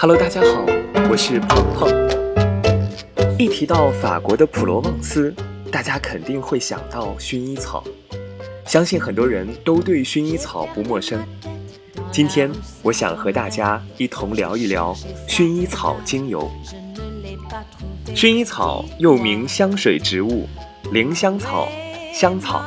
[0.00, 0.64] Hello，大家好，
[1.10, 1.90] 我是鹏鹏。
[3.36, 5.34] 一提到法国的普罗旺斯，
[5.72, 7.82] 大家肯定会想到薰衣草，
[8.64, 11.20] 相信很多人都对薰衣草不陌生。
[12.12, 12.48] 今天
[12.80, 14.94] 我想和大家一同聊一聊
[15.28, 16.48] 薰衣草精油。
[18.14, 20.46] 薰衣草又名香水植物、
[20.92, 21.68] 灵香草、
[22.14, 22.62] 香草，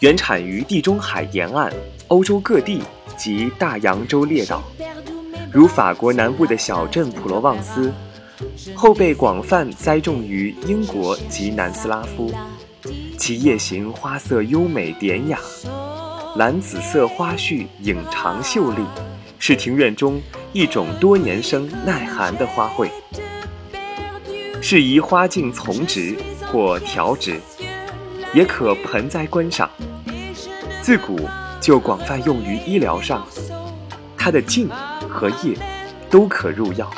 [0.00, 1.72] 原产于地中海沿岸、
[2.08, 2.82] 欧洲各地
[3.16, 4.62] 及大洋洲列岛。
[5.54, 7.92] 如法国南部的小镇普罗旺斯，
[8.74, 12.28] 后被广泛栽种于英国及南斯拉夫。
[13.16, 15.38] 其叶形花色优美典雅，
[16.34, 18.84] 蓝紫色花序影长秀丽，
[19.38, 20.20] 是庭院中
[20.52, 22.90] 一种多年生耐寒的花卉，
[24.60, 26.16] 适宜花茎丛植
[26.50, 27.40] 或条植，
[28.34, 29.70] 也可盆栽观赏。
[30.82, 31.16] 自古
[31.60, 33.24] 就广泛用于医疗上，
[34.18, 34.68] 它的茎。
[35.14, 35.56] 和叶
[36.10, 36.90] 都可入药，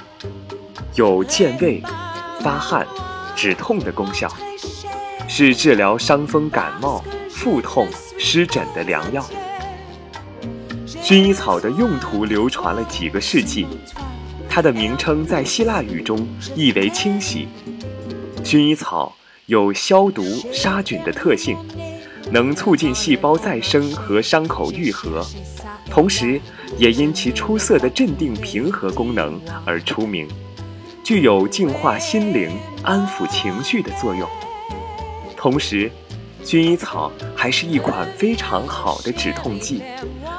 [0.94, 1.82] 有健胃、
[2.40, 2.86] 发汗、
[3.36, 4.26] 止痛的功效，
[5.28, 7.86] 是治疗伤风感冒、腹痛、
[8.18, 9.22] 湿疹的良药。
[10.86, 13.66] 薰衣草的用途流传了几个世纪，
[14.48, 17.46] 它的名称在希腊语中意为清洗。
[18.42, 19.14] 薰衣草
[19.44, 21.56] 有消毒杀菌的特性，
[22.32, 25.22] 能促进细胞再生和伤口愈合，
[25.90, 26.40] 同时。
[26.78, 30.28] 也因其出色的镇定平和功能而出名，
[31.02, 32.50] 具有净化心灵、
[32.82, 34.28] 安抚情绪的作用。
[35.36, 35.90] 同时，
[36.44, 39.82] 薰衣草还是一款非常好的止痛剂，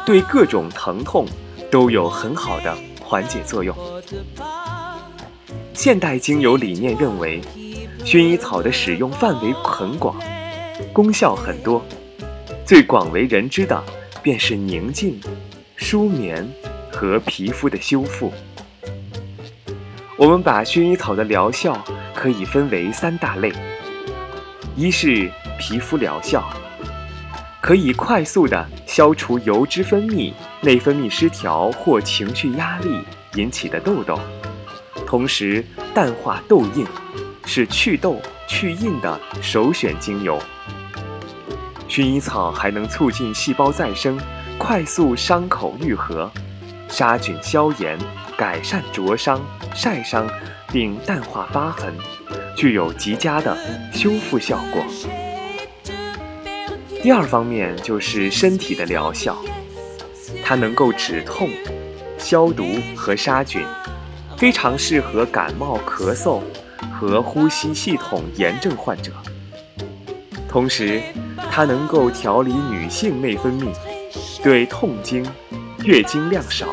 [0.05, 1.25] 对各种疼痛
[1.71, 3.75] 都有很好的缓解作用。
[5.73, 7.41] 现代精油理念认为，
[8.03, 10.15] 薰衣草的使用范围很广，
[10.93, 11.83] 功效很多，
[12.65, 13.83] 最广为人知的
[14.21, 15.19] 便是宁静。
[15.77, 16.45] 舒眠
[16.91, 18.33] 和皮肤的修复，
[20.17, 21.81] 我们把薰衣草的疗效
[22.15, 23.53] 可以分为三大类：
[24.75, 26.43] 一是皮肤疗效，
[27.61, 32.99] 可以快速的消除油脂分泌、内分泌失调或情绪压力
[33.35, 34.19] 引起的痘痘，
[35.05, 35.63] 同时
[35.93, 36.85] 淡化痘印，
[37.45, 40.41] 是祛痘去印的首选精油。
[41.87, 44.19] 薰衣草还能促进细胞再生。
[44.57, 46.29] 快速伤口愈合，
[46.89, 47.97] 杀菌消炎，
[48.35, 49.39] 改善灼伤、
[49.73, 50.27] 晒伤，
[50.71, 51.93] 并淡化疤痕，
[52.55, 53.55] 具有极佳的
[53.93, 54.83] 修复效果。
[57.01, 59.37] 第二方面就是身体的疗效，
[60.43, 61.49] 它能够止痛、
[62.17, 62.65] 消毒
[62.95, 63.63] 和杀菌，
[64.37, 66.41] 非常适合感冒、咳嗽
[66.99, 69.11] 和呼吸系统炎症患者。
[70.49, 71.01] 同时，
[71.51, 73.71] 它能够调理女性内分泌。
[74.43, 75.25] 对痛经、
[75.83, 76.67] 月经量少、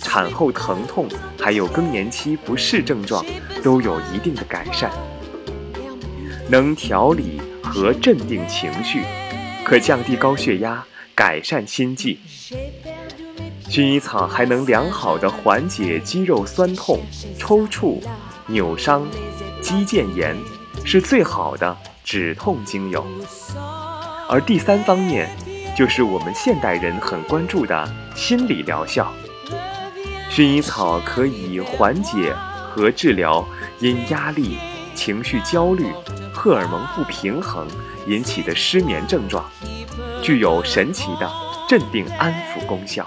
[0.00, 1.06] 产后疼痛，
[1.38, 3.24] 还有更年期不适症状，
[3.62, 4.90] 都有一定的改善。
[6.48, 9.02] 能调理和镇定情绪，
[9.64, 12.18] 可降低高血压、改善心悸。
[13.68, 17.00] 薰衣草还能良好的缓解肌肉酸痛、
[17.38, 18.00] 抽搐、
[18.46, 19.06] 扭伤、
[19.60, 20.34] 肌腱炎，
[20.84, 23.04] 是最好的止痛精油。
[24.28, 25.28] 而第三方面。
[25.76, 29.12] 就是我们现代人很关注的心理疗效，
[30.30, 32.34] 薰衣草可以缓解
[32.70, 33.46] 和治疗
[33.80, 34.56] 因压力、
[34.94, 35.92] 情绪焦虑、
[36.32, 37.68] 荷尔蒙不平衡
[38.06, 39.44] 引起的失眠症状，
[40.22, 41.30] 具有神奇的
[41.68, 43.06] 镇定安抚功效。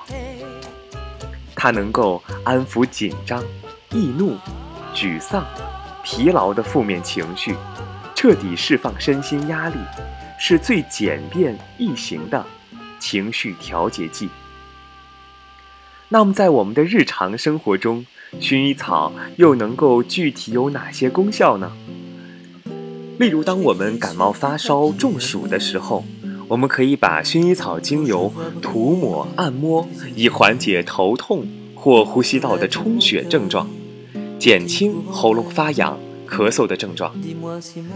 [1.55, 3.43] 它能够安抚紧张、
[3.89, 4.37] 易怒、
[4.93, 5.43] 沮丧、
[6.03, 7.55] 疲劳的负面情绪，
[8.13, 9.79] 彻底释放身心压力，
[10.37, 12.45] 是最简便易行的。
[12.99, 14.29] 情绪调节剂。
[16.09, 18.05] 那么，在我们的日常生活中，
[18.39, 21.71] 薰衣草又能够具体有哪些功效呢？
[23.19, 26.03] 例如，当我们感冒发烧、中暑的时候，
[26.47, 33.69] 我们可以把薰衣草精油涂抹、按摩，以缓解头痛或呼吸道的充血症状，
[34.39, 35.99] 减轻喉咙发痒。
[36.29, 37.11] 咳嗽的症状，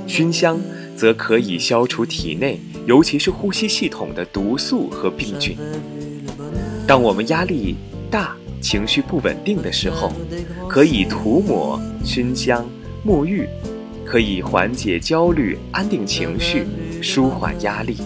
[0.08, 0.60] 熏香
[0.96, 5.56] 则可以消除体内，尤其是呼吸系统的毒素和病菌。
[6.88, 7.76] 当我们压力
[8.10, 10.12] 大、情绪不稳定的时候，
[10.68, 12.68] 可以涂抹熏香、
[13.06, 13.48] 沐浴，
[14.04, 16.66] 可以缓解焦虑、安定情绪、
[17.02, 17.98] 舒缓压力。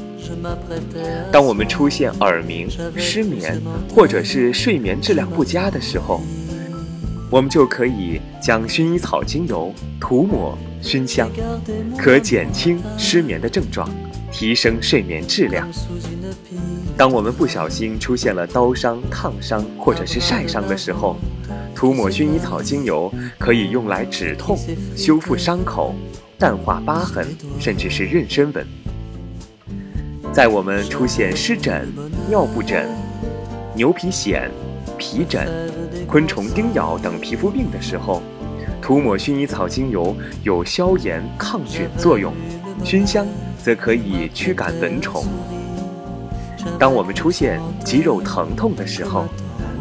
[1.32, 6.22] 当我们出现耳鸣、失眠，或者是睡眠质量不佳的时候，
[7.30, 11.30] 我们就可以将薰衣草精油涂抹熏香，
[11.98, 13.90] 可减轻失眠的症状，
[14.32, 15.68] 提升睡眠质量。
[16.96, 21.18] 当我们不小心出现了刀伤、烫伤或者是晒伤的时候，
[21.76, 24.58] 涂抹薰衣草精油可以用来止痛、
[24.96, 25.94] 修复伤口、
[26.40, 27.28] 淡化疤痕，
[27.60, 28.66] 甚至是妊娠纹。
[30.32, 31.92] 在我们出现湿疹、
[32.30, 32.88] 尿布疹、
[33.76, 34.50] 牛皮癣、
[34.98, 35.48] 皮疹、
[36.08, 38.22] 昆虫叮咬等皮肤病的时候，
[38.82, 42.34] 涂抹薰衣草精油有消炎抗菌作用，
[42.84, 43.26] 熏香
[43.64, 45.24] 则可以驱赶蚊虫。
[46.80, 49.26] 当我们出现肌肉疼痛的时候，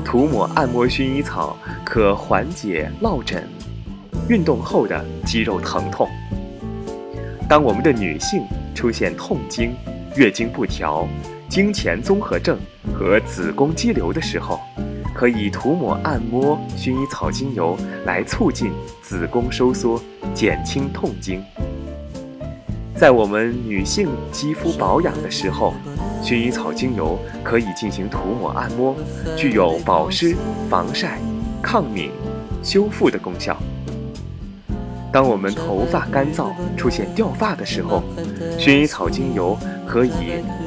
[0.04, 3.42] 涂抹按摩薰衣草可缓解落枕、
[4.28, 6.08] 运动后的肌肉疼痛。
[7.48, 8.42] 当我们的女性
[8.74, 9.74] 出现痛经、
[10.14, 11.06] 月经不调、
[11.48, 12.58] 经前综合症
[12.92, 14.60] 和子宫肌瘤的时候，
[15.16, 17.74] 可以涂抹按摩薰衣草精油
[18.04, 18.70] 来促进
[19.00, 19.98] 子宫收缩，
[20.34, 21.42] 减轻痛经。
[22.94, 25.72] 在我们女性肌肤保养的时候，
[26.22, 28.94] 薰衣草精油可以进行涂抹按摩，
[29.34, 30.36] 具有保湿、
[30.68, 31.18] 防晒、
[31.62, 32.10] 抗敏、
[32.62, 33.56] 修复的功效。
[35.10, 38.02] 当我们头发干燥、出现掉发的时候，
[38.58, 40.10] 薰衣草精油可以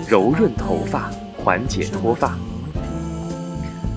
[0.07, 2.35] 柔润头发，缓解脱发。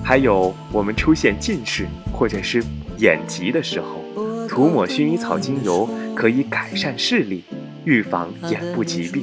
[0.03, 2.63] 还有，我们出现近视或者是
[2.97, 4.03] 眼疾的时候，
[4.47, 7.43] 涂抹薰衣草精油可以改善视力。
[7.85, 9.21] 预防眼部疾病，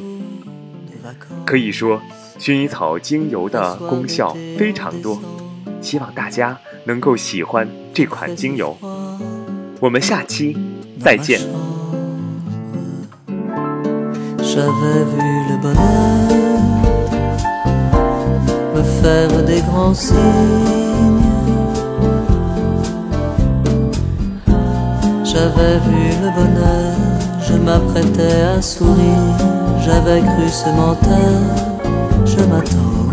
[1.46, 1.98] 可以说，
[2.38, 5.18] 薰衣草精油的功效非常多，
[5.80, 8.76] 希望大家能够喜欢这款精油。
[9.80, 10.54] 我们下期
[11.02, 11.40] 再见。
[18.82, 20.16] faire des grands signes.
[25.24, 26.96] J'avais vu le bonheur,
[27.40, 29.36] je m'apprêtais à sourire,
[29.84, 31.40] j'avais cru ce menteur,
[32.24, 33.09] je m'attends.